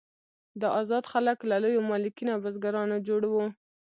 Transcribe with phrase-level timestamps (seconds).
[0.61, 3.45] دا آزاد خلک له لویو مالکین او بزګرانو جوړ وو.